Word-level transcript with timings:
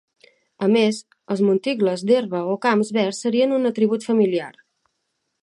A 0.67 0.69
més, 0.75 1.01
els 1.35 1.43
monticles 1.49 2.05
d'herba 2.13 2.41
o 2.55 2.57
camps 2.65 2.91
verds 2.99 3.21
serien 3.27 3.55
un 3.61 3.73
atribut 3.73 4.09
familiar. 4.11 4.51